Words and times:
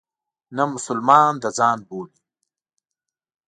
نه 0.55 0.63
مسلمانان 0.73 1.33
د 1.43 1.45
ځان 1.57 1.79
بولي. 1.87 2.17